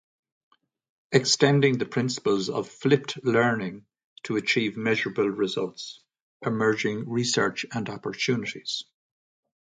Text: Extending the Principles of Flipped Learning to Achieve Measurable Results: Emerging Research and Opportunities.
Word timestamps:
Extending 1.11 1.77
the 1.77 1.85
Principles 1.85 2.49
of 2.49 2.67
Flipped 2.67 3.23
Learning 3.23 3.85
to 4.23 4.35
Achieve 4.37 4.75
Measurable 4.75 5.27
Results: 5.29 6.01
Emerging 6.43 7.07
Research 7.07 7.67
and 7.71 7.87
Opportunities. 7.87 8.85